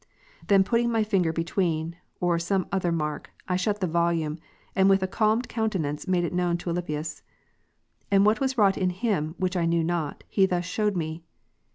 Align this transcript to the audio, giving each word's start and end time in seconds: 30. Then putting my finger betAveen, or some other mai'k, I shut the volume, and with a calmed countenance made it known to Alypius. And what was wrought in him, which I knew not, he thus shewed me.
30. 0.39 0.45
Then 0.47 0.63
putting 0.63 0.91
my 0.91 1.03
finger 1.03 1.31
betAveen, 1.31 1.93
or 2.19 2.39
some 2.39 2.65
other 2.71 2.91
mai'k, 2.91 3.27
I 3.47 3.55
shut 3.55 3.81
the 3.81 3.85
volume, 3.85 4.39
and 4.75 4.89
with 4.89 5.03
a 5.03 5.07
calmed 5.07 5.47
countenance 5.47 6.07
made 6.07 6.23
it 6.23 6.33
known 6.33 6.57
to 6.57 6.71
Alypius. 6.71 7.21
And 8.09 8.25
what 8.25 8.39
was 8.39 8.57
wrought 8.57 8.79
in 8.79 8.89
him, 8.89 9.35
which 9.37 9.55
I 9.55 9.67
knew 9.67 9.83
not, 9.83 10.23
he 10.27 10.47
thus 10.47 10.65
shewed 10.65 10.97
me. 10.97 11.21